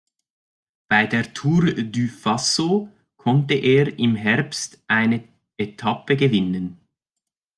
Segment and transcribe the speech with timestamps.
[0.89, 5.23] Bei der Tour du Faso konnte er im Herbst eine
[5.57, 6.79] Etappe gewinnen.